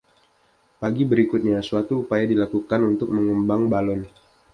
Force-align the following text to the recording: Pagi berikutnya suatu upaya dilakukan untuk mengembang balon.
Pagi 0.81 1.03
berikutnya 1.11 1.57
suatu 1.69 1.93
upaya 2.03 2.25
dilakukan 2.31 2.81
untuk 2.91 3.09
mengembang 3.15 3.61
balon. 3.73 4.01